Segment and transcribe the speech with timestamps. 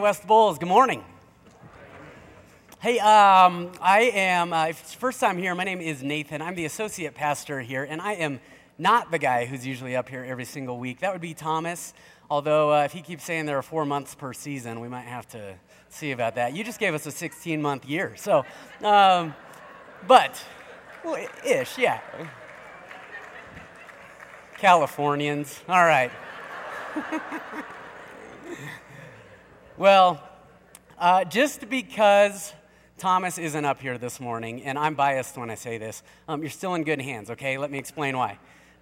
[0.00, 0.58] West Bowles.
[0.58, 1.04] Good morning.
[2.80, 6.40] Hey, um, I am, uh, if it's first time here, my name is Nathan.
[6.40, 8.40] I'm the associate pastor here, and I am
[8.78, 11.00] not the guy who's usually up here every single week.
[11.00, 11.92] That would be Thomas,
[12.30, 15.28] although uh, if he keeps saying there are four months per season, we might have
[15.28, 15.54] to
[15.90, 16.54] see about that.
[16.54, 18.46] You just gave us a 16 month year, so,
[18.82, 19.34] um,
[20.08, 20.42] but,
[21.04, 22.00] well, ish, yeah.
[24.56, 26.10] Californians, all right.
[29.80, 30.22] well,
[30.98, 32.52] uh, just because
[32.98, 36.50] Thomas isn't up here this morning, and I'm biased when I say this, um, you're
[36.50, 37.56] still in good hands, okay?
[37.56, 38.32] Let me explain why.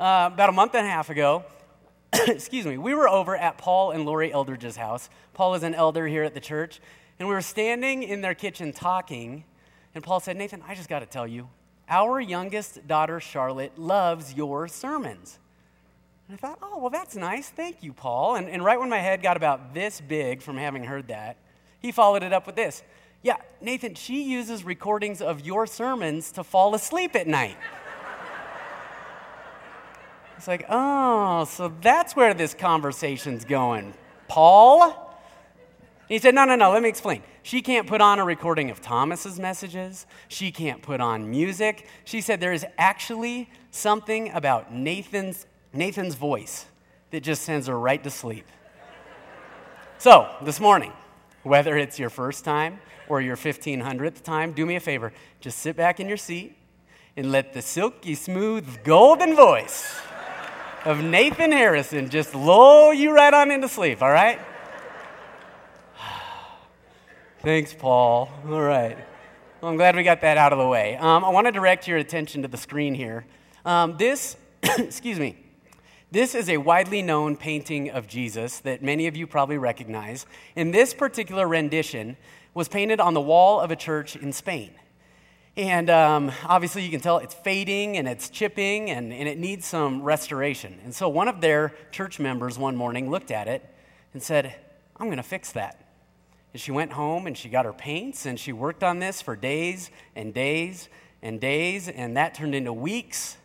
[0.01, 1.45] Uh, about a month and a half ago,
[2.27, 5.09] excuse me, we were over at Paul and Lori Eldridge's house.
[5.35, 6.81] Paul is an elder here at the church,
[7.21, 9.45] and we were standing in their kitchen talking,
[9.95, 11.49] and Paul said, Nathan, I just got to tell you,
[11.89, 15.39] our youngest daughter, Charlotte, loves your sermons.
[16.29, 17.49] And I thought, oh, well, that's nice.
[17.49, 18.37] Thank you, Paul.
[18.37, 21.39] And, and right when my head got about this big from having heard that,
[21.81, 22.83] he followed it up with this
[23.23, 27.57] Yeah, Nathan, she uses recordings of your sermons to fall asleep at night.
[30.37, 33.95] it's like, oh, so that's where this conversation's going.
[34.29, 35.07] Paul?
[36.09, 37.23] He said, No, no, no, let me explain.
[37.43, 40.07] She can't put on a recording of Thomas's messages.
[40.29, 41.87] She can't put on music.
[42.05, 46.67] She said there is actually something about Nathan's Nathan's voice
[47.11, 48.47] that just sends her right to sleep.
[49.99, 50.93] So, this morning,
[51.43, 55.13] whether it's your first time or your 1500th time, do me a favor.
[55.41, 56.57] Just sit back in your seat
[57.17, 60.01] and let the silky smooth golden voice
[60.85, 64.39] of Nathan Harrison just lull you right on into sleep, all right?
[67.43, 68.31] Thanks, Paul.
[68.47, 68.97] All right.
[69.61, 70.97] Well, I'm glad we got that out of the way.
[70.97, 73.27] Um, I want to direct your attention to the screen here.
[73.65, 75.37] Um, this, excuse me,
[76.11, 80.25] this is a widely known painting of Jesus that many of you probably recognize.
[80.57, 82.17] And this particular rendition
[82.55, 84.71] was painted on the wall of a church in Spain.
[85.59, 89.67] And um, obviously, you can tell it's fading and it's chipping and, and it needs
[89.67, 90.79] some restoration.
[90.85, 93.69] And so, one of their church members one morning looked at it
[94.15, 94.55] and said,
[94.97, 95.85] I'm going to fix that.
[96.53, 99.37] And she went home and she got her paints and she worked on this for
[99.37, 100.89] days and days
[101.23, 101.89] and days.
[101.89, 103.37] And that turned into weeks.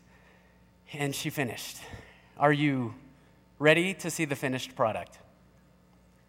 [0.94, 1.78] And she finished.
[2.44, 2.94] Are you
[3.58, 5.18] ready to see the finished product?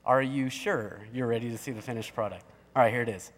[0.06, 2.44] Are you sure you're ready to see the finished product?
[2.76, 3.32] All right, here it is.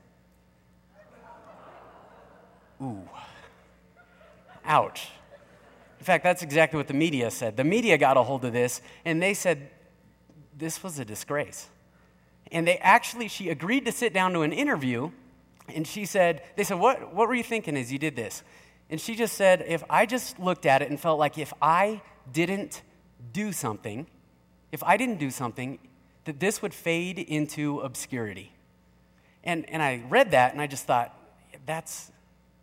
[2.83, 3.09] Ooh.
[4.67, 5.09] Ouch.
[5.99, 7.57] In fact, that's exactly what the media said.
[7.57, 9.71] The media got a hold of this and they said
[10.55, 11.69] this was a disgrace.
[12.53, 15.13] And they actually, she agreed to sit down to an interview
[15.75, 18.43] and she said, they said, what, what were you thinking as you did this?
[18.91, 22.03] And she just said, if I just looked at it and felt like if I
[22.33, 22.83] didn't
[23.33, 24.07] do something,
[24.73, 25.79] if I didn't do something,
[26.25, 28.53] that this would fade into obscurity.
[29.45, 31.17] And, and I read that and I just thought,
[31.65, 32.11] that's,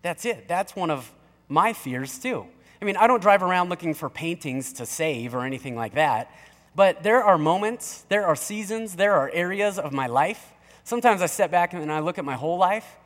[0.02, 0.48] that's it.
[0.48, 1.12] That's one of
[1.48, 2.46] my fears too.
[2.82, 6.30] I mean, I don't drive around looking for paintings to save or anything like that,
[6.76, 10.52] but there are moments, there are seasons, there are areas of my life.
[10.84, 12.98] Sometimes I step back and I look at my whole life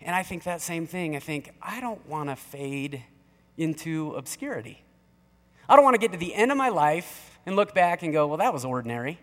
[0.00, 1.14] and I think that same thing.
[1.14, 3.02] I think, I don't want to fade
[3.58, 4.82] into obscurity.
[5.70, 8.12] I don't want to get to the end of my life and look back and
[8.12, 9.20] go, well, that was ordinary.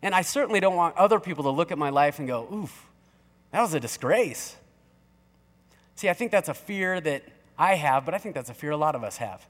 [0.00, 2.86] And I certainly don't want other people to look at my life and go, oof,
[3.52, 4.56] that was a disgrace.
[5.96, 7.24] See, I think that's a fear that
[7.58, 9.46] I have, but I think that's a fear a lot of us have.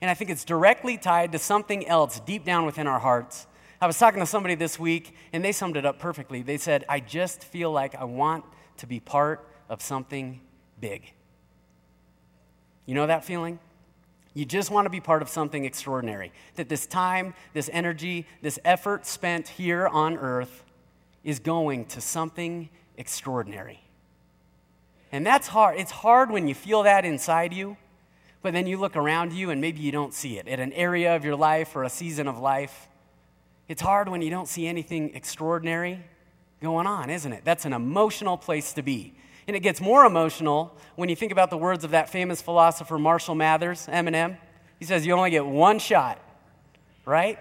[0.00, 3.48] And I think it's directly tied to something else deep down within our hearts.
[3.80, 6.42] I was talking to somebody this week, and they summed it up perfectly.
[6.42, 8.44] They said, I just feel like I want
[8.76, 10.40] to be part of something
[10.80, 11.12] big.
[12.86, 13.58] You know that feeling?
[14.38, 16.30] You just want to be part of something extraordinary.
[16.54, 20.62] That this time, this energy, this effort spent here on earth
[21.24, 23.82] is going to something extraordinary.
[25.10, 25.80] And that's hard.
[25.80, 27.78] It's hard when you feel that inside you,
[28.40, 31.16] but then you look around you and maybe you don't see it at an area
[31.16, 32.86] of your life or a season of life.
[33.66, 35.98] It's hard when you don't see anything extraordinary
[36.62, 37.44] going on, isn't it?
[37.44, 39.14] That's an emotional place to be.
[39.48, 42.98] And it gets more emotional when you think about the words of that famous philosopher
[42.98, 44.36] Marshall Mathers, Eminem.
[44.78, 46.20] He says, You only get one shot,
[47.06, 47.38] right?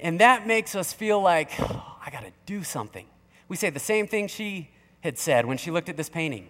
[0.00, 3.06] And that makes us feel like, oh, I got to do something.
[3.46, 4.68] We say the same thing she
[5.00, 6.48] had said when she looked at this painting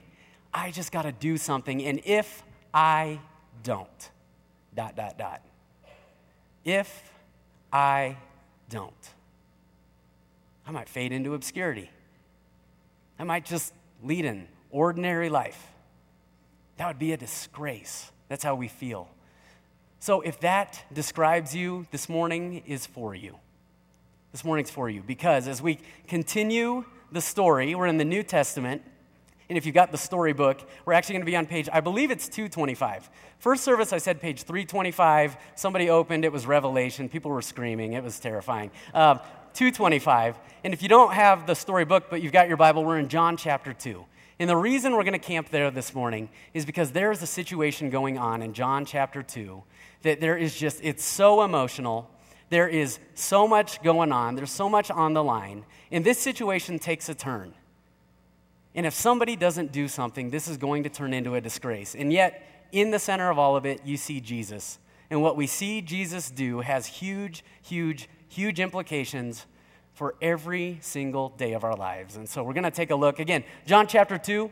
[0.52, 1.84] I just got to do something.
[1.84, 2.42] And if
[2.72, 3.20] I
[3.62, 4.10] don't,
[4.74, 5.42] dot, dot, dot.
[6.64, 7.12] If
[7.70, 8.16] I
[8.70, 9.10] don't,
[10.66, 11.90] I might fade into obscurity.
[13.18, 15.66] I might just lead an ordinary life.
[16.76, 18.10] That would be a disgrace.
[18.28, 19.08] That's how we feel.
[20.00, 23.36] So, if that describes you this morning, is for you.
[24.30, 28.82] This morning's for you because as we continue the story, we're in the New Testament.
[29.48, 32.10] And if you've got the storybook, we're actually going to be on page, I believe
[32.10, 33.08] it's 225.
[33.38, 35.36] First service, I said page 325.
[35.54, 37.08] Somebody opened, it was Revelation.
[37.08, 38.70] People were screaming, it was terrifying.
[38.92, 39.14] Uh,
[39.54, 40.38] 225.
[40.64, 43.38] And if you don't have the storybook, but you've got your Bible, we're in John
[43.38, 44.04] chapter 2.
[44.40, 47.26] And the reason we're going to camp there this morning is because there is a
[47.26, 49.62] situation going on in John chapter 2
[50.02, 52.08] that there is just, it's so emotional.
[52.48, 54.36] There is so much going on.
[54.36, 55.64] There's so much on the line.
[55.90, 57.52] And this situation takes a turn.
[58.76, 61.96] And if somebody doesn't do something, this is going to turn into a disgrace.
[61.96, 64.78] And yet, in the center of all of it, you see Jesus.
[65.10, 69.46] And what we see Jesus do has huge, huge, huge implications
[69.98, 72.14] for every single day of our lives.
[72.14, 73.18] And so we're going to take a look.
[73.18, 74.48] Again, John chapter 2,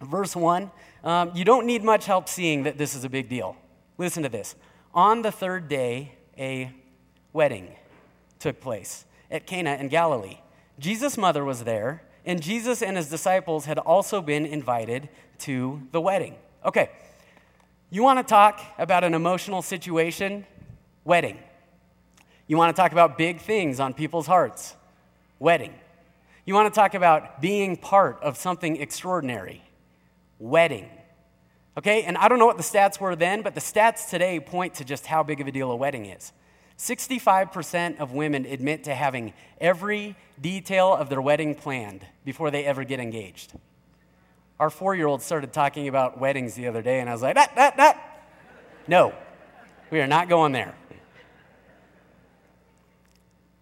[0.00, 0.70] verse 1.
[1.04, 3.54] Um, you don't need much help seeing that this is a big deal.
[3.98, 4.54] Listen to this.
[4.94, 6.72] On the third day, a
[7.34, 7.68] wedding
[8.38, 10.38] took place at Cana in Galilee.
[10.78, 15.10] Jesus' mother was there and Jesus and his disciples had also been invited
[15.40, 16.34] to the wedding.
[16.64, 16.88] Okay,
[17.90, 20.46] you want to talk about an emotional situation?
[21.04, 21.36] Wedding.
[22.46, 24.76] You want to talk about big things on people's hearts?
[25.38, 25.74] Wedding.
[26.44, 29.62] You want to talk about being part of something extraordinary?
[30.38, 30.88] Wedding.
[31.76, 34.74] Okay, and I don't know what the stats were then, but the stats today point
[34.74, 36.32] to just how big of a deal a wedding is.
[36.78, 42.84] 65% of women admit to having every detail of their wedding planned before they ever
[42.84, 43.52] get engaged.
[44.58, 47.34] Our four year old started talking about weddings the other day, and I was like,
[47.34, 48.24] that, that, that.
[48.86, 49.12] No,
[49.90, 50.74] we are not going there.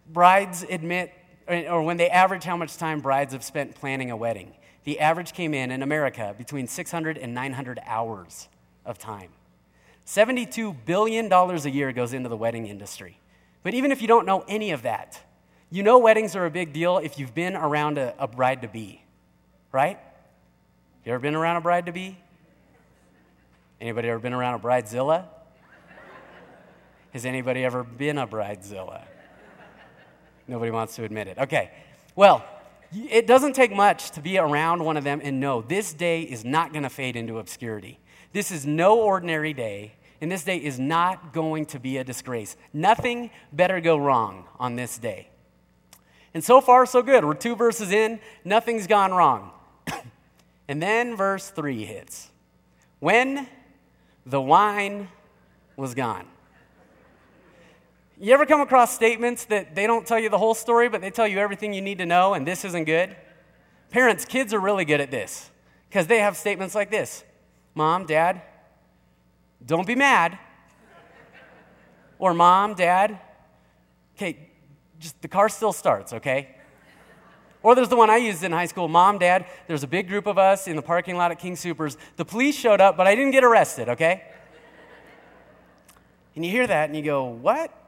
[0.09, 1.13] Brides admit,
[1.49, 4.55] or when they average how much time brides have spent planning a wedding,
[4.85, 8.49] the average came in in America between 600 and 900 hours
[8.85, 9.31] of time.
[10.07, 13.19] $72 billion a year goes into the wedding industry.
[13.63, 15.21] But even if you don't know any of that,
[15.71, 18.69] you know weddings are a big deal if you've been around a, a bride to
[18.69, 19.03] be,
[19.73, 19.99] right?
[21.05, 22.17] You ever been around a bride to be?
[23.81, 25.25] Anybody ever been around a bridezilla?
[27.13, 29.03] Has anybody ever been a bridezilla?
[30.49, 31.39] Nobody wants to admit it.
[31.39, 31.71] Okay.
[32.15, 32.45] Well,
[32.93, 36.45] it doesn't take much to be around one of them and know this day is
[36.45, 37.99] not going to fade into obscurity.
[38.33, 42.57] This is no ordinary day, and this day is not going to be a disgrace.
[42.73, 45.29] Nothing better go wrong on this day.
[46.33, 47.25] And so far, so good.
[47.25, 49.53] We're two verses in, nothing's gone wrong.
[50.69, 52.31] and then verse 3 hits.
[53.01, 53.49] When
[54.25, 55.09] the wine
[55.77, 56.27] was gone.
[58.19, 61.11] You ever come across statements that they don't tell you the whole story, but they
[61.11, 63.15] tell you everything you need to know, and this isn't good?
[63.91, 65.51] Parents, kids are really good at this
[65.89, 67.25] because they have statements like this
[67.75, 68.41] Mom, Dad,
[69.65, 70.39] don't be mad.
[72.19, 73.21] Or, Mom, Dad,
[74.17, 74.49] okay,
[74.99, 76.57] just the car still starts, okay?
[77.63, 80.27] Or there's the one I used in high school Mom, Dad, there's a big group
[80.27, 81.99] of us in the parking lot at King Supers.
[82.17, 84.23] The police showed up, but I didn't get arrested, okay?
[86.35, 87.86] And you hear that and you go, What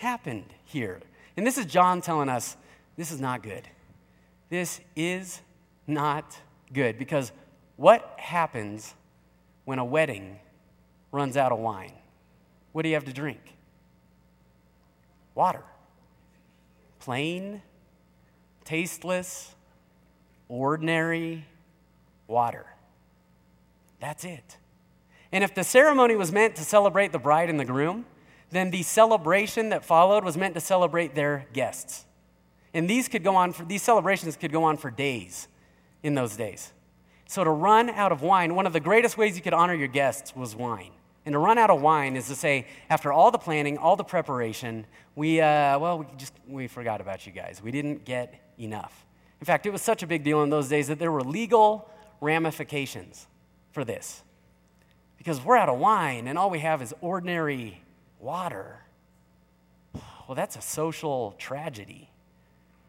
[0.00, 1.00] happened here?
[1.36, 2.56] And this is John telling us
[2.96, 3.68] this is not good.
[4.48, 5.40] This is
[5.86, 6.38] not
[6.72, 7.32] good because
[7.76, 8.94] what happens
[9.64, 10.38] when a wedding
[11.12, 11.92] runs out of wine,
[12.72, 13.40] what do you have to drink?
[15.34, 15.62] Water.
[16.98, 17.62] Plain,
[18.64, 19.54] tasteless,
[20.48, 21.44] ordinary
[22.26, 22.66] water.
[24.00, 24.56] That's it.
[25.30, 28.06] And if the ceremony was meant to celebrate the bride and the groom,
[28.50, 32.04] then the celebration that followed was meant to celebrate their guests.
[32.74, 35.48] And these could go on for these celebrations could go on for days
[36.02, 36.72] in those days.
[37.26, 39.88] So, to run out of wine, one of the greatest ways you could honor your
[39.88, 40.90] guests was wine.
[41.26, 44.04] And to run out of wine is to say, after all the planning, all the
[44.04, 47.60] preparation, we, uh, well, we just, we forgot about you guys.
[47.62, 49.04] We didn't get enough.
[49.40, 51.90] In fact, it was such a big deal in those days that there were legal
[52.20, 53.26] ramifications
[53.72, 54.22] for this.
[55.18, 57.82] Because we're out of wine and all we have is ordinary
[58.20, 58.80] water.
[60.28, 62.08] Well, that's a social tragedy.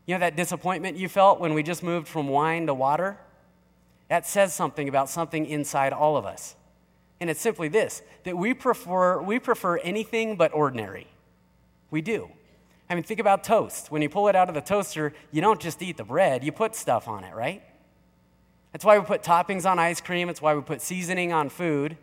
[0.05, 3.17] You know that disappointment you felt when we just moved from wine to water?
[4.09, 6.55] That says something about something inside all of us.
[7.19, 11.07] And it's simply this that we prefer, we prefer anything but ordinary.
[11.91, 12.29] We do.
[12.89, 13.89] I mean, think about toast.
[13.89, 16.51] When you pull it out of the toaster, you don't just eat the bread, you
[16.51, 17.63] put stuff on it, right?
[18.73, 21.95] That's why we put toppings on ice cream, it's why we put seasoning on food.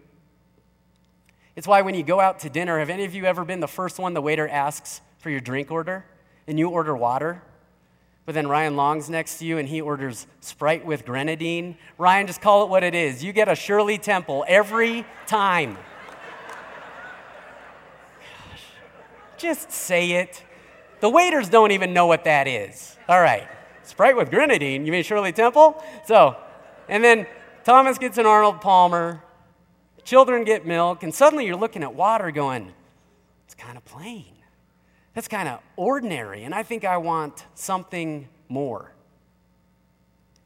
[1.58, 3.66] It's why when you go out to dinner, have any of you ever been the
[3.66, 6.04] first one the waiter asks for your drink order
[6.46, 7.42] and you order water?
[8.26, 11.76] But then Ryan Long's next to you and he orders Sprite with grenadine.
[11.98, 13.24] Ryan, just call it what it is.
[13.24, 15.74] You get a Shirley Temple every time.
[18.20, 18.62] Gosh.
[19.36, 20.44] Just say it.
[21.00, 22.96] The waiters don't even know what that is.
[23.08, 23.48] All right.
[23.82, 24.86] Sprite with grenadine.
[24.86, 25.82] You mean Shirley Temple?
[26.06, 26.36] So,
[26.88, 27.26] and then
[27.64, 29.24] Thomas gets an Arnold Palmer.
[30.08, 31.02] Children get milk.
[31.02, 32.72] And suddenly you're looking at water going,
[33.44, 34.32] it's kind of plain.
[35.12, 36.44] That's kind of ordinary.
[36.44, 38.92] And I think I want something more.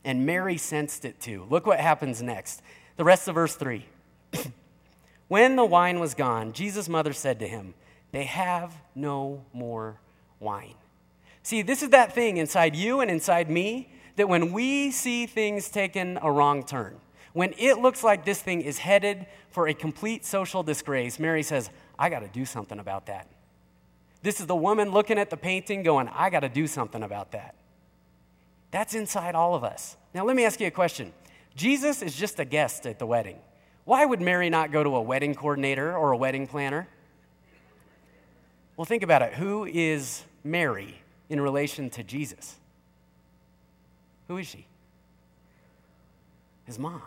[0.04, 1.46] And Mary sensed it too.
[1.48, 2.60] Look what happens next.
[2.96, 3.86] The rest of verse 3.
[5.28, 7.74] when the wine was gone, Jesus' mother said to him,
[8.10, 10.00] They have no more
[10.40, 10.74] wine.
[11.44, 15.68] See, this is that thing inside you and inside me that when we see things
[15.68, 16.96] taken a wrong turn,
[17.32, 21.70] when it looks like this thing is headed for a complete social disgrace, Mary says,
[21.98, 23.26] I got to do something about that.
[24.22, 27.32] This is the woman looking at the painting going, I got to do something about
[27.32, 27.54] that.
[28.70, 29.96] That's inside all of us.
[30.14, 31.12] Now, let me ask you a question.
[31.54, 33.38] Jesus is just a guest at the wedding.
[33.84, 36.88] Why would Mary not go to a wedding coordinator or a wedding planner?
[38.76, 39.34] Well, think about it.
[39.34, 42.56] Who is Mary in relation to Jesus?
[44.28, 44.66] Who is she?
[46.64, 47.02] His mom.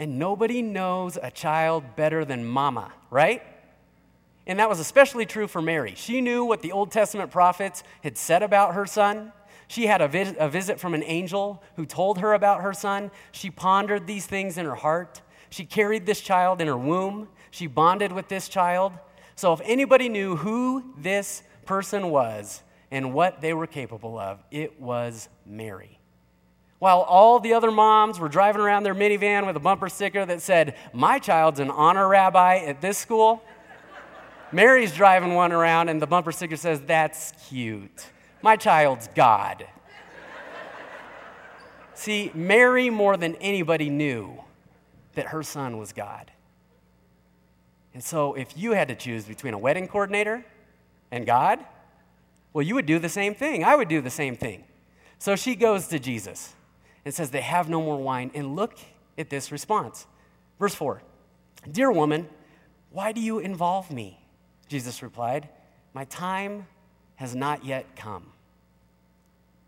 [0.00, 3.42] And nobody knows a child better than mama, right?
[4.46, 5.92] And that was especially true for Mary.
[5.94, 9.30] She knew what the Old Testament prophets had said about her son.
[9.68, 13.10] She had a, a visit from an angel who told her about her son.
[13.30, 15.20] She pondered these things in her heart.
[15.50, 17.28] She carried this child in her womb.
[17.50, 18.94] She bonded with this child.
[19.36, 24.80] So, if anybody knew who this person was and what they were capable of, it
[24.80, 25.99] was Mary.
[26.80, 30.40] While all the other moms were driving around their minivan with a bumper sticker that
[30.40, 33.44] said, My child's an honor rabbi at this school,
[34.50, 38.06] Mary's driving one around and the bumper sticker says, That's cute.
[38.40, 39.66] My child's God.
[41.92, 44.42] See, Mary, more than anybody, knew
[45.16, 46.30] that her son was God.
[47.92, 50.46] And so, if you had to choose between a wedding coordinator
[51.10, 51.58] and God,
[52.54, 53.64] well, you would do the same thing.
[53.64, 54.64] I would do the same thing.
[55.18, 56.54] So she goes to Jesus
[57.04, 58.30] and says, They have no more wine.
[58.34, 58.78] And look
[59.18, 60.06] at this response.
[60.58, 61.02] Verse 4
[61.70, 62.28] Dear woman,
[62.90, 64.20] why do you involve me?
[64.68, 65.48] Jesus replied,
[65.94, 66.66] My time
[67.16, 68.32] has not yet come.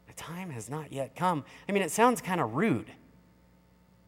[0.06, 1.44] The time has not yet come.
[1.68, 2.90] I mean, it sounds kind of rude.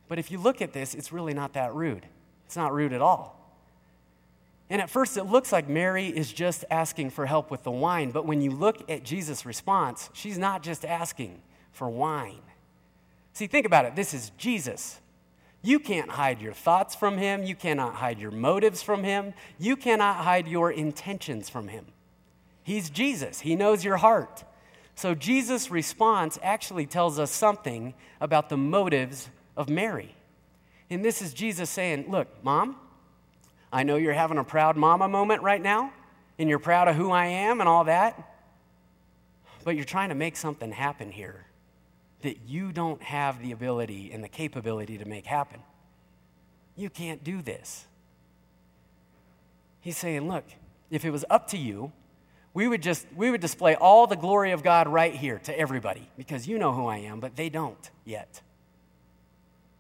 [0.08, 2.06] But if you look at this, it's really not that rude.
[2.46, 3.40] It's not rude at all.
[4.70, 8.10] And at first, it looks like Mary is just asking for help with the wine.
[8.10, 11.40] But when you look at Jesus' response, she's not just asking
[11.72, 12.40] for wine.
[13.34, 13.96] See, think about it.
[13.96, 15.00] This is Jesus.
[15.60, 17.42] You can't hide your thoughts from him.
[17.42, 19.34] You cannot hide your motives from him.
[19.58, 21.86] You cannot hide your intentions from him.
[22.62, 24.44] He's Jesus, He knows your heart.
[24.94, 30.14] So Jesus' response actually tells us something about the motives of Mary.
[30.88, 32.76] And this is Jesus saying, Look, mom,
[33.72, 35.92] I know you're having a proud mama moment right now,
[36.38, 38.36] and you're proud of who I am and all that,
[39.64, 41.44] but you're trying to make something happen here
[42.24, 45.60] that you don't have the ability and the capability to make happen.
[46.74, 47.86] You can't do this.
[49.80, 50.44] He's saying, Look,
[50.90, 51.92] if it was up to you,
[52.54, 56.08] we would just we would display all the glory of God right here to everybody
[56.16, 58.40] because you know who I am, but they don't yet.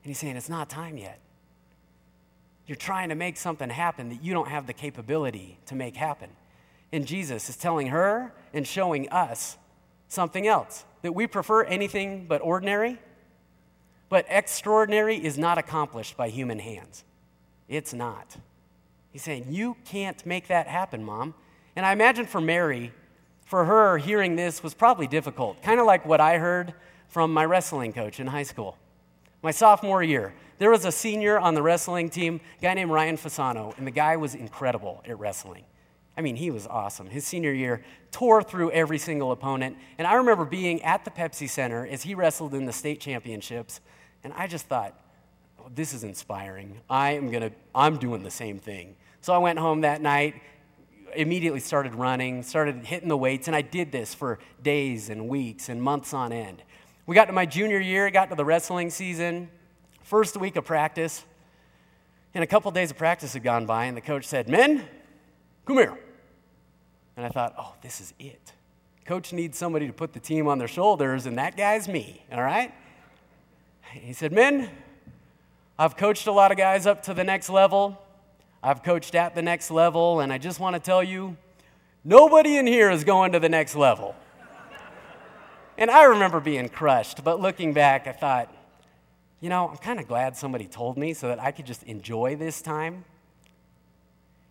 [0.02, 1.18] And he's saying it's not time yet.
[2.66, 6.30] You're trying to make something happen that you don't have the capability to make happen.
[6.92, 9.56] And Jesus is telling her and showing us
[10.08, 12.98] something else that we prefer anything but ordinary,
[14.08, 17.04] but extraordinary is not accomplished by human hands.
[17.68, 18.36] It's not.
[19.10, 21.34] He's saying, You can't make that happen, mom.
[21.76, 22.92] And I imagine for Mary,
[23.44, 26.74] for her, hearing this was probably difficult, kind of like what I heard
[27.08, 28.78] from my wrestling coach in high school.
[29.42, 33.16] My sophomore year, there was a senior on the wrestling team, a guy named Ryan
[33.16, 35.64] Fasano, and the guy was incredible at wrestling.
[36.16, 37.08] I mean, he was awesome.
[37.08, 39.76] His senior year tore through every single opponent.
[39.98, 43.80] And I remember being at the Pepsi Center as he wrestled in the state championships,
[44.22, 44.98] and I just thought,
[45.60, 46.80] oh, this is inspiring.
[46.88, 48.94] I am going to, I'm doing the same thing.
[49.20, 50.40] So I went home that night,
[51.16, 55.68] immediately started running, started hitting the weights, and I did this for days and weeks
[55.68, 56.62] and months on end.
[57.06, 59.48] We got to my junior year, got to the wrestling season,
[60.04, 61.24] first week of practice,
[62.34, 64.84] and a couple days of practice had gone by, and the coach said, Men,
[65.66, 65.98] come here.
[67.16, 68.52] And I thought, oh, this is it.
[69.04, 72.42] Coach needs somebody to put the team on their shoulders, and that guy's me, all
[72.42, 72.72] right?
[73.92, 74.70] He said, Men,
[75.78, 78.00] I've coached a lot of guys up to the next level.
[78.62, 81.36] I've coached at the next level, and I just want to tell you
[82.02, 84.14] nobody in here is going to the next level.
[85.76, 88.54] and I remember being crushed, but looking back, I thought,
[89.40, 92.36] you know, I'm kind of glad somebody told me so that I could just enjoy
[92.36, 93.04] this time.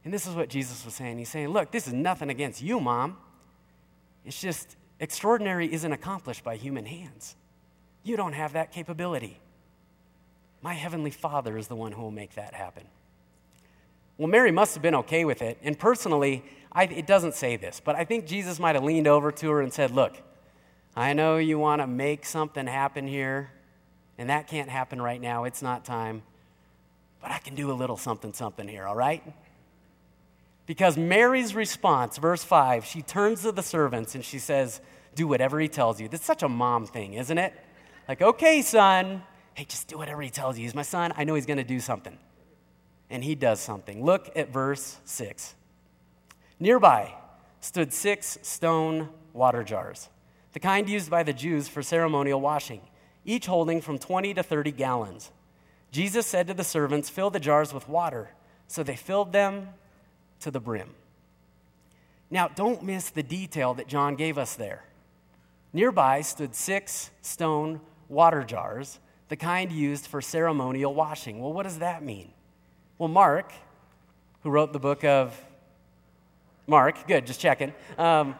[0.03, 1.17] And this is what Jesus was saying.
[1.17, 3.17] He's saying, Look, this is nothing against you, mom.
[4.25, 7.35] It's just extraordinary isn't accomplished by human hands.
[8.03, 9.39] You don't have that capability.
[10.61, 12.83] My heavenly Father is the one who will make that happen.
[14.17, 15.57] Well, Mary must have been okay with it.
[15.63, 19.31] And personally, I, it doesn't say this, but I think Jesus might have leaned over
[19.31, 20.17] to her and said, Look,
[20.95, 23.51] I know you want to make something happen here,
[24.17, 25.45] and that can't happen right now.
[25.45, 26.23] It's not time.
[27.21, 29.23] But I can do a little something, something here, all right?
[30.65, 34.79] Because Mary's response, verse 5, she turns to the servants and she says,
[35.15, 36.07] Do whatever he tells you.
[36.07, 37.53] That's such a mom thing, isn't it?
[38.07, 40.63] Like, okay, son, hey, just do whatever he tells you.
[40.63, 41.13] He's my son.
[41.17, 42.17] I know he's going to do something.
[43.09, 44.03] And he does something.
[44.03, 45.55] Look at verse 6.
[46.59, 47.13] Nearby
[47.59, 50.09] stood six stone water jars,
[50.53, 52.81] the kind used by the Jews for ceremonial washing,
[53.25, 55.31] each holding from 20 to 30 gallons.
[55.91, 58.31] Jesus said to the servants, Fill the jars with water.
[58.67, 59.69] So they filled them
[60.43, 60.89] to the brim.
[62.29, 64.85] Now, don't miss the detail that John gave us there.
[65.71, 71.39] Nearby stood six stone water jars, the kind used for ceremonial washing.
[71.39, 72.31] Well, what does that mean?
[72.97, 73.51] Well, Mark,
[74.43, 75.39] who wrote the book of
[76.67, 77.73] Mark, good, just checking.
[77.97, 78.35] Um,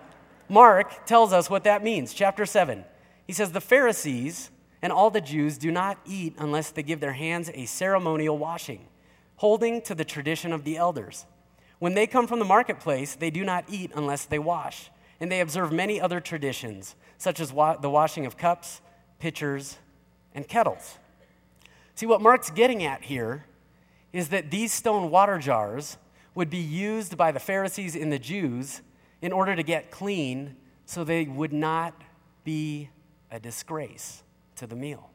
[0.50, 2.14] Mark tells us what that means.
[2.14, 2.84] Chapter 7.
[3.26, 7.14] He says, The Pharisees and all the Jews do not eat unless they give their
[7.14, 8.88] hands a ceremonial washing,
[9.38, 11.26] holding to the tradition of the elders.
[11.84, 15.42] When they come from the marketplace, they do not eat unless they wash, and they
[15.42, 18.80] observe many other traditions, such as wa- the washing of cups,
[19.20, 19.80] pitchers,
[20.34, 20.98] and kettles.
[21.96, 23.44] See, what Mark's getting at here
[24.14, 25.98] is that these stone water jars
[26.36, 28.82] would be used by the Pharisees and the Jews
[29.22, 32.02] in order to get clean so they would not
[32.46, 32.92] be
[33.30, 34.24] a disgrace
[34.56, 35.10] to the meal.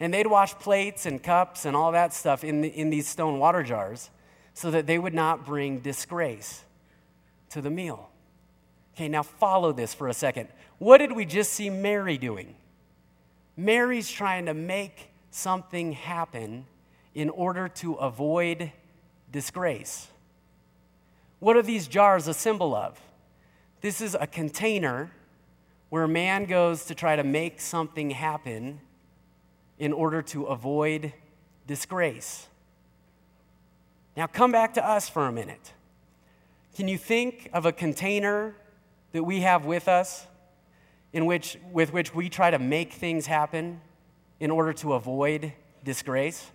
[0.00, 3.38] And they'd wash plates and cups and all that stuff in, the, in these stone
[3.38, 4.08] water jars
[4.54, 6.64] so that they would not bring disgrace
[7.50, 8.10] to the meal.
[8.94, 10.48] Okay, now follow this for a second.
[10.78, 12.54] What did we just see Mary doing?
[13.56, 16.66] Mary's trying to make something happen
[17.14, 18.72] in order to avoid
[19.30, 20.08] disgrace.
[21.38, 23.00] What are these jars a symbol of?
[23.80, 25.10] This is a container
[25.88, 28.80] where man goes to try to make something happen
[29.78, 31.12] in order to avoid
[31.66, 32.46] disgrace.
[34.16, 35.72] Now, come back to us for a minute.
[36.74, 38.54] Can you think of a container
[39.12, 40.26] that we have with us
[41.12, 43.80] in which, with which we try to make things happen
[44.38, 45.52] in order to avoid
[45.84, 46.50] disgrace?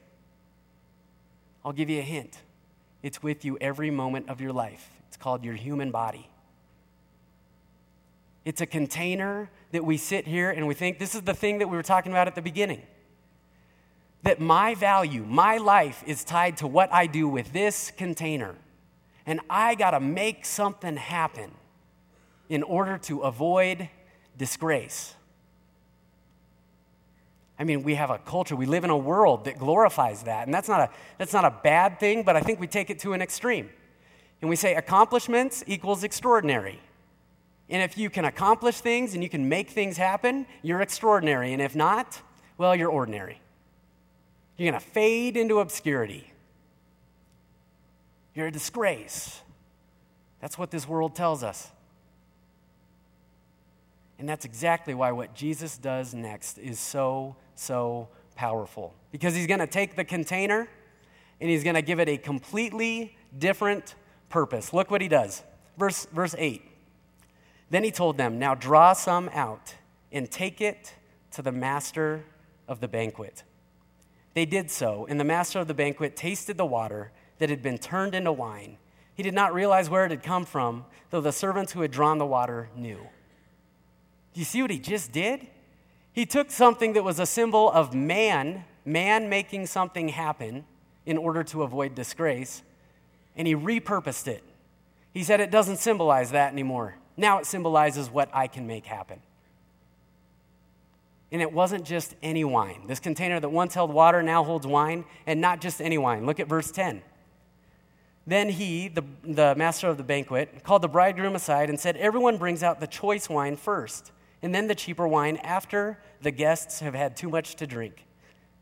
[1.63, 2.39] I'll give you a hint.
[3.01, 4.89] It's with you every moment of your life.
[5.07, 6.29] It's called your human body.
[8.45, 11.67] It's a container that we sit here and we think this is the thing that
[11.67, 12.83] we were talking about at the beginning.
[14.25, 18.55] That my value, my life is tied to what I do with this container.
[19.27, 21.51] And I got to make something happen
[22.49, 23.87] in order to avoid
[24.35, 25.13] disgrace.
[27.59, 30.47] I mean, we have a culture, we live in a world that glorifies that.
[30.47, 32.97] And that's not a, that's not a bad thing, but I think we take it
[32.99, 33.69] to an extreme.
[34.41, 36.79] And we say accomplishments equals extraordinary.
[37.69, 41.53] And if you can accomplish things and you can make things happen, you're extraordinary.
[41.53, 42.21] And if not,
[42.57, 43.39] well, you're ordinary.
[44.57, 46.31] You're going to fade into obscurity.
[48.33, 49.41] You're a disgrace.
[50.41, 51.71] That's what this world tells us.
[54.17, 59.59] And that's exactly why what Jesus does next is so so powerful because he's going
[59.59, 60.67] to take the container
[61.41, 63.95] and he's going to give it a completely different
[64.29, 64.73] purpose.
[64.73, 65.43] Look what he does.
[65.77, 66.61] Verse, verse 8.
[67.69, 69.75] Then he told them, Now draw some out
[70.11, 70.93] and take it
[71.31, 72.23] to the master
[72.67, 73.43] of the banquet.
[74.35, 77.77] They did so, and the master of the banquet tasted the water that had been
[77.77, 78.77] turned into wine.
[79.15, 82.17] He did not realize where it had come from, though the servants who had drawn
[82.17, 82.99] the water knew.
[84.33, 85.47] Do you see what he just did?
[86.11, 90.65] He took something that was a symbol of man, man making something happen
[91.05, 92.61] in order to avoid disgrace,
[93.37, 94.43] and he repurposed it.
[95.13, 96.95] He said it doesn't symbolize that anymore.
[97.15, 99.21] Now it symbolizes what I can make happen.
[101.31, 102.83] And it wasn't just any wine.
[102.87, 106.25] This container that once held water now holds wine, and not just any wine.
[106.25, 107.01] Look at verse 10.
[108.27, 112.37] Then he, the, the master of the banquet, called the bridegroom aside and said, Everyone
[112.37, 114.11] brings out the choice wine first
[114.45, 118.05] and then the cheaper wine after the guests have had too much to drink.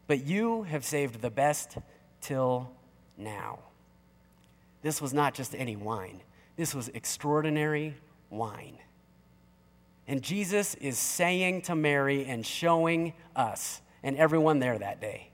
[0.07, 1.77] But you have saved the best
[2.21, 2.71] till
[3.17, 3.59] now.
[4.81, 6.21] This was not just any wine,
[6.55, 7.95] this was extraordinary
[8.29, 8.77] wine.
[10.07, 15.29] And Jesus is saying to Mary and showing us and everyone there that day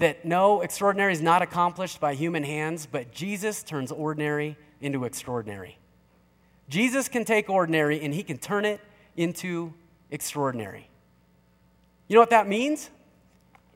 [0.00, 5.76] that no, extraordinary is not accomplished by human hands, but Jesus turns ordinary into extraordinary.
[6.70, 8.80] Jesus can take ordinary and he can turn it
[9.16, 9.74] into
[10.10, 10.88] extraordinary.
[12.08, 12.88] You know what that means?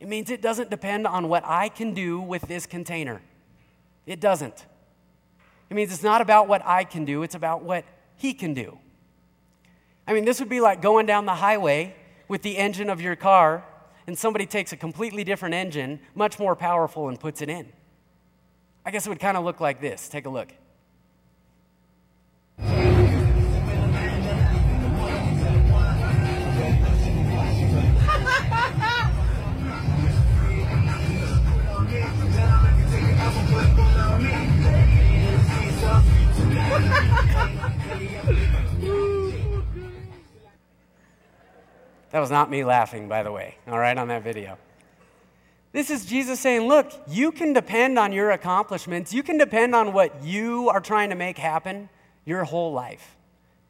[0.01, 3.21] It means it doesn't depend on what I can do with this container.
[4.07, 4.65] It doesn't.
[5.69, 7.85] It means it's not about what I can do, it's about what
[8.17, 8.79] he can do.
[10.07, 11.95] I mean, this would be like going down the highway
[12.29, 13.65] with the engine of your car
[14.07, 17.73] and somebody takes a completely different engine, much more powerful, and puts it in.
[18.85, 20.09] I guess it would kind of look like this.
[20.09, 20.53] Take a look.
[42.15, 44.57] That was not me laughing, by the way, all right, on that video.
[45.73, 49.13] This is Jesus saying, Look, you can depend on your accomplishments.
[49.13, 51.89] You can depend on what you are trying to make happen
[52.25, 53.17] your whole life.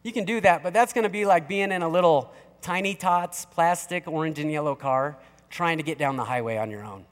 [0.03, 2.95] You can do that, but that's going to be like being in a little tiny
[2.95, 5.17] tots plastic orange and yellow car
[5.49, 7.07] trying to get down the highway on your own.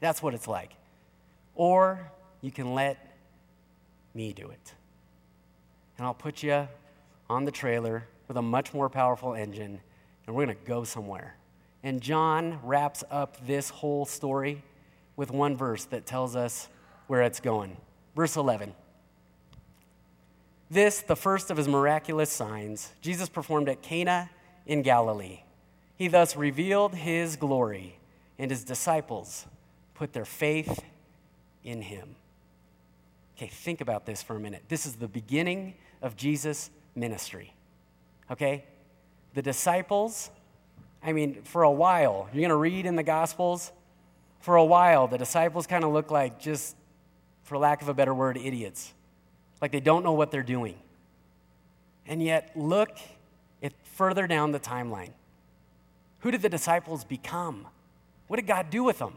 [0.00, 0.72] That's what it's like.
[1.54, 2.12] Or
[2.42, 2.98] you can let
[4.12, 4.74] me do it.
[5.96, 6.68] And I'll put you
[7.30, 9.80] on the trailer with a much more powerful engine
[10.28, 11.36] and we're going to go somewhere.
[11.82, 14.62] And John wraps up this whole story
[15.16, 16.68] with one verse that tells us
[17.06, 17.78] where it's going.
[18.14, 18.74] Verse 11.
[20.70, 24.28] This, the first of his miraculous signs, Jesus performed at Cana
[24.66, 25.40] in Galilee.
[25.96, 27.98] He thus revealed his glory,
[28.38, 29.46] and his disciples
[29.94, 30.84] put their faith
[31.64, 32.16] in him.
[33.38, 34.64] Okay, think about this for a minute.
[34.68, 37.54] This is the beginning of Jesus' ministry.
[38.30, 38.64] Okay?
[39.34, 40.30] The disciples,
[41.02, 43.72] I mean, for a while, you're going to read in the Gospels,
[44.40, 46.76] for a while, the disciples kind of look like just,
[47.42, 48.92] for lack of a better word, idiots.
[49.60, 50.76] Like they don't know what they're doing.
[52.06, 52.96] And yet, look
[53.62, 55.10] at further down the timeline.
[56.20, 57.66] Who did the disciples become?
[58.28, 59.14] What did God do with them?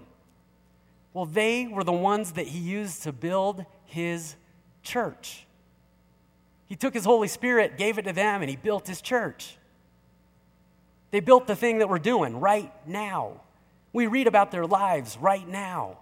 [1.13, 4.35] Well, they were the ones that He used to build His
[4.83, 5.45] church.
[6.67, 9.57] He took His Holy Spirit, gave it to them, and He built His church.
[11.11, 13.41] They built the thing that we're doing right now.
[13.93, 15.97] We read about their lives right now.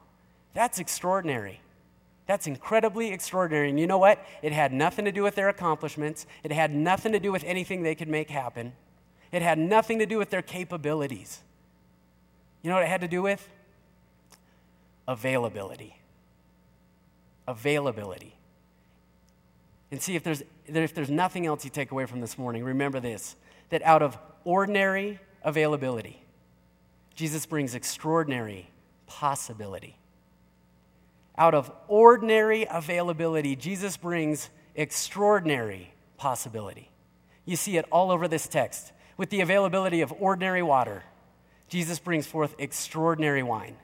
[0.54, 1.62] That's extraordinary.
[2.28, 3.69] That's incredibly extraordinary.
[3.69, 4.24] And you know what?
[4.43, 7.82] It had nothing to do with their accomplishments, it had nothing to do with anything
[7.82, 8.74] they could make happen,
[9.32, 11.41] it had nothing to do with their capabilities.
[12.62, 13.48] You know what it had to do with?
[15.08, 15.95] Availability.
[17.48, 18.36] Availability.
[19.91, 23.00] And see, if there's, if there's nothing else you take away from this morning, remember
[23.00, 23.36] this
[23.69, 26.21] that out of ordinary availability,
[27.15, 28.69] Jesus brings extraordinary
[29.08, 29.97] possibility.
[31.38, 36.89] Out of ordinary availability, Jesus brings extraordinary possibility.
[37.45, 38.91] You see it all over this text.
[39.17, 41.03] With the availability of ordinary water,
[41.67, 43.75] Jesus brings forth extraordinary wine.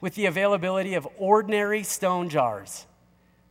[0.00, 2.86] With the availability of ordinary stone jars,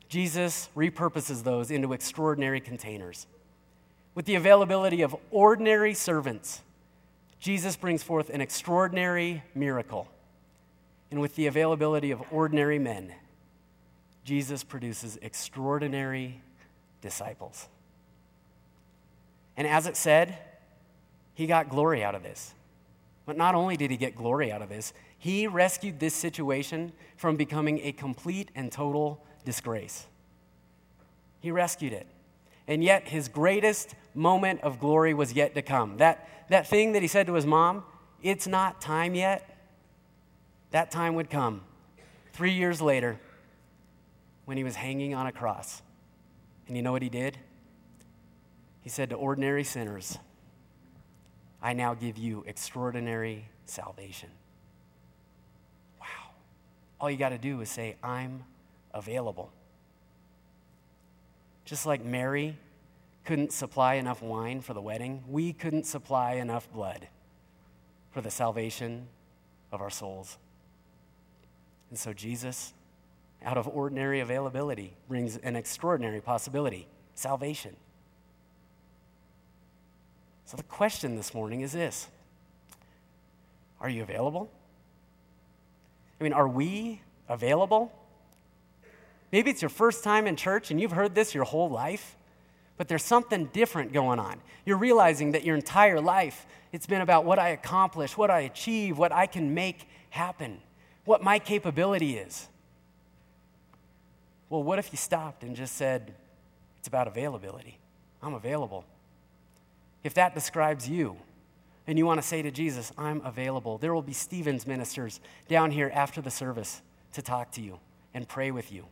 [0.08, 3.28] Jesus repurposes those into extraordinary containers.
[4.16, 6.62] With the availability of ordinary servants,
[7.40, 10.08] Jesus brings forth an extraordinary miracle.
[11.12, 13.14] And with the availability of ordinary men,
[14.24, 16.42] Jesus produces extraordinary
[17.02, 17.68] disciples.
[19.58, 20.38] And as it said,
[21.34, 22.54] he got glory out of this.
[23.26, 27.36] But not only did he get glory out of this, he rescued this situation from
[27.36, 30.06] becoming a complete and total disgrace.
[31.40, 32.08] He rescued it.
[32.68, 35.98] And yet, his greatest moment of glory was yet to come.
[35.98, 37.84] That, that thing that he said to his mom,
[38.22, 39.58] it's not time yet,
[40.72, 41.62] that time would come
[42.32, 43.20] three years later
[44.46, 45.82] when he was hanging on a cross.
[46.68, 47.38] And you know what he did?
[48.82, 50.18] He said to ordinary sinners,
[51.62, 54.30] I now give you extraordinary salvation.
[56.00, 56.32] Wow.
[57.00, 58.44] All you got to do is say, I'm
[58.94, 59.52] available.
[61.66, 62.58] Just like Mary
[63.26, 67.08] couldn't supply enough wine for the wedding, we couldn't supply enough blood
[68.12, 69.08] for the salvation
[69.72, 70.38] of our souls.
[71.90, 72.74] And so Jesus,
[73.44, 77.76] out of ordinary availability, brings an extraordinary possibility salvation.
[80.46, 82.08] So the question this morning is this
[83.80, 84.52] Are you available?
[86.20, 87.92] I mean, are we available?
[89.34, 92.16] Maybe it's your first time in church and you've heard this your whole life,
[92.78, 94.40] but there's something different going on.
[94.64, 99.00] You're realizing that your entire life, it's been about what I accomplish, what I achieve,
[99.00, 100.62] what I can make happen,
[101.06, 102.48] what my capability is.
[104.52, 106.14] Well, what if you stopped and just said,
[106.78, 107.80] It's about availability.
[108.22, 108.86] I'm available.
[110.04, 111.18] If that describes you,
[111.88, 115.72] and you want to say to Jesus, I'm available, there will be Stevens ministers down
[115.72, 117.80] here after the service to talk to you
[118.14, 118.86] and pray with you.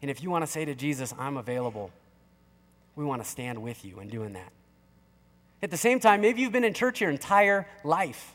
[0.00, 1.90] And if you want to say to Jesus, I'm available,
[2.96, 4.52] we want to stand with you in doing that.
[5.62, 8.34] At the same time, maybe you've been in church your entire life.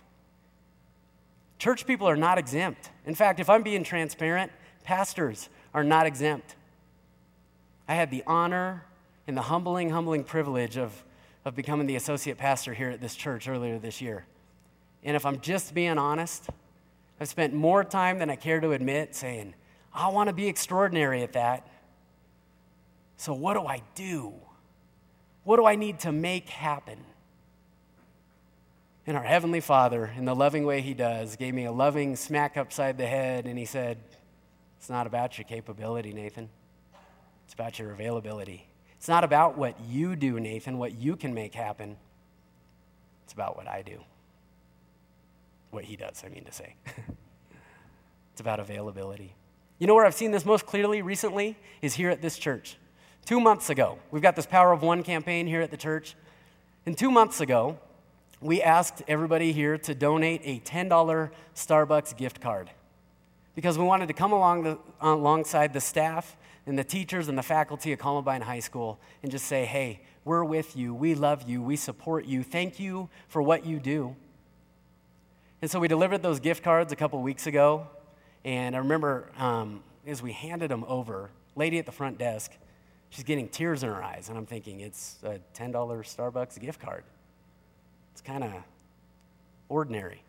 [1.58, 2.90] Church people are not exempt.
[3.06, 4.52] In fact, if I'm being transparent,
[4.84, 6.56] pastors are not exempt.
[7.88, 8.84] I had the honor
[9.28, 11.04] and the humbling, humbling privilege of,
[11.46, 14.26] of becoming the associate pastor here at this church earlier this year.
[15.04, 16.50] And if I'm just being honest,
[17.20, 19.54] I've spent more time than I care to admit saying,
[19.94, 21.68] I want to be extraordinary at that.
[23.18, 24.34] So, what do I do?
[25.44, 27.00] What do I need to make happen?
[29.06, 32.58] And our Heavenly Father, in the loving way He does, gave me a loving smack
[32.58, 33.98] upside the head, and He said,
[34.78, 36.50] It's not about your capability, Nathan.
[37.46, 38.68] It's about your availability.
[38.98, 41.98] It's not about what you do, Nathan, what you can make happen.
[43.26, 44.00] It's about what I do.
[45.72, 46.76] What He does, I mean to say.
[48.32, 49.36] it's about availability.
[49.80, 51.58] You know where I've seen this most clearly recently?
[51.82, 52.78] Is here at this church.
[53.26, 56.16] Two months ago, we've got this Power of One campaign here at the church.
[56.86, 57.80] And two months ago,
[58.42, 62.70] we asked everybody here to donate a $10 Starbucks gift card
[63.56, 67.44] because we wanted to come along the, alongside the staff and the teachers and the
[67.44, 70.94] faculty at Columbine High School and just say, hey, we're with you.
[70.94, 71.62] We love you.
[71.62, 72.44] We support you.
[72.44, 74.16] Thank you for what you do.
[75.62, 77.88] And so we delivered those gift cards a couple weeks ago.
[78.46, 82.52] And I remember um, as we handed them over, lady at the front desk,
[83.10, 84.30] she's getting tears in her eyes.
[84.30, 87.04] And I'm thinking, it's a $10 Starbucks gift card.
[88.12, 88.52] It's kind of
[89.70, 90.24] ordinary.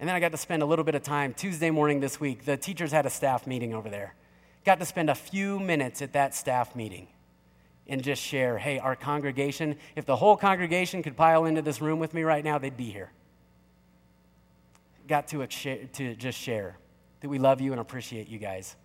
[0.00, 2.44] And then I got to spend a little bit of time Tuesday morning this week.
[2.44, 4.14] The teachers had a staff meeting over there.
[4.64, 7.08] Got to spend a few minutes at that staff meeting
[7.88, 11.98] and just share hey, our congregation, if the whole congregation could pile into this room
[11.98, 13.10] with me right now, they'd be here.
[15.08, 16.76] Got to, to just share
[17.20, 18.76] that we love you and appreciate you guys.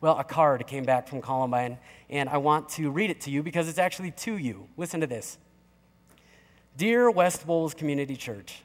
[0.00, 3.42] Well, a card came back from Columbine, and I want to read it to you
[3.42, 4.66] because it's actually to you.
[4.76, 5.38] Listen to this
[6.76, 8.62] Dear West Bowles Community Church,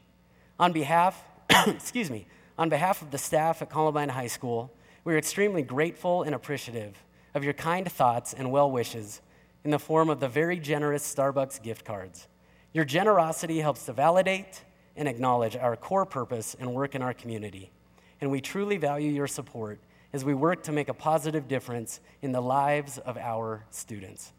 [0.59, 1.23] on behalf,
[1.67, 2.25] excuse me,
[2.57, 4.71] on behalf of the staff at Columbine High School,
[5.03, 6.97] we're extremely grateful and appreciative
[7.35, 9.21] of your kind thoughts and well wishes
[9.63, 12.27] in the form of the very generous Starbucks gift cards.
[12.73, 14.63] Your generosity helps to validate
[14.95, 17.71] and acknowledge our core purpose and work in our community,
[18.21, 19.79] and we truly value your support
[20.13, 24.31] as we work to make a positive difference in the lives of our students.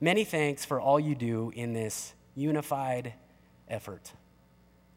[0.00, 3.14] Many thanks for all you do in this unified
[3.68, 4.12] effort.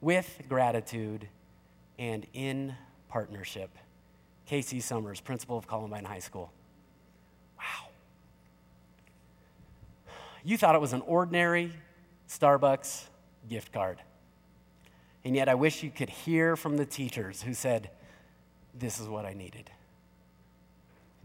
[0.02, 1.28] With gratitude
[1.98, 2.76] and in
[3.08, 3.70] partnership.
[4.46, 6.52] Casey Summers, principal of Columbine High School.
[7.58, 7.90] Wow.
[10.44, 11.72] You thought it was an ordinary
[12.28, 13.06] Starbucks
[13.48, 14.00] gift card.
[15.26, 17.90] And yet, I wish you could hear from the teachers who said,
[18.74, 19.70] This is what I needed.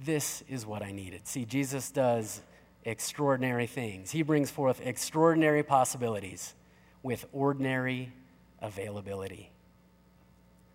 [0.02, 1.26] This is what I needed.
[1.26, 2.40] See, Jesus does
[2.84, 6.54] extraordinary things, He brings forth extraordinary possibilities
[7.02, 8.12] with ordinary
[8.60, 9.50] availability.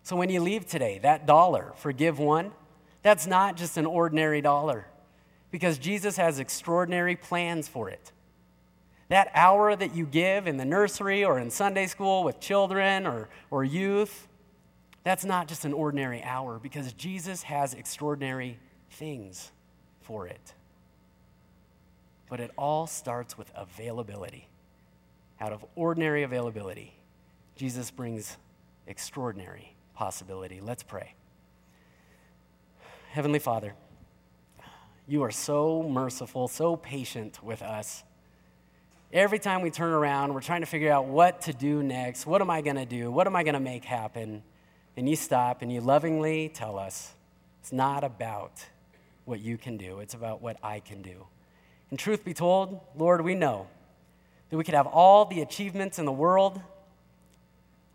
[0.02, 2.52] So when you leave today, that dollar, forgive One,
[3.02, 4.86] that's not just an ordinary dollar
[5.50, 8.12] because Jesus has extraordinary plans for it.
[9.10, 13.28] That hour that you give in the nursery or in Sunday school with children or,
[13.50, 14.28] or youth,
[15.02, 18.56] that's not just an ordinary hour because Jesus has extraordinary
[18.90, 19.50] things
[20.00, 20.54] for it.
[22.28, 24.46] But it all starts with availability.
[25.40, 26.94] Out of ordinary availability,
[27.56, 28.36] Jesus brings
[28.86, 30.60] extraordinary possibility.
[30.60, 31.14] Let's pray.
[33.10, 33.74] Heavenly Father,
[35.08, 38.04] you are so merciful, so patient with us.
[39.12, 42.26] Every time we turn around, we're trying to figure out what to do next.
[42.26, 43.10] What am I going to do?
[43.10, 44.44] What am I going to make happen?
[44.96, 47.12] And you stop and you lovingly tell us
[47.60, 48.64] it's not about
[49.24, 51.26] what you can do, it's about what I can do.
[51.90, 53.66] And truth be told, Lord, we know
[54.48, 56.60] that we could have all the achievements in the world,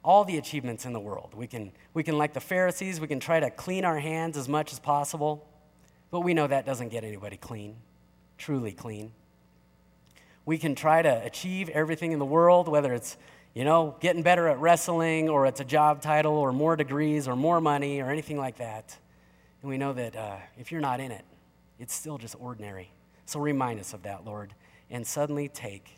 [0.03, 1.33] all the achievements in the world.
[1.33, 4.49] We can, we can, like the Pharisees, we can try to clean our hands as
[4.49, 5.47] much as possible,
[6.11, 7.77] but we know that doesn't get anybody clean,
[8.37, 9.13] truly clean.
[10.45, 13.17] We can try to achieve everything in the world, whether it's
[13.55, 17.37] you know, getting better at wrestling, or it's a job title, or more degrees, or
[17.37, 18.97] more money, or anything like that.
[19.61, 21.23] And we know that uh, if you're not in it,
[21.79, 22.91] it's still just ordinary.
[23.25, 24.53] So remind us of that, Lord.
[24.91, 25.89] And suddenly take,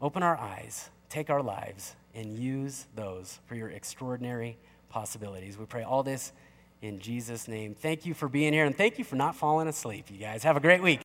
[0.00, 4.56] open our eyes, take our lives, and use those for your extraordinary
[4.88, 5.58] possibilities.
[5.58, 6.32] We pray all this
[6.80, 7.74] in Jesus' name.
[7.74, 10.44] Thank you for being here and thank you for not falling asleep, you guys.
[10.44, 10.92] Have a great week.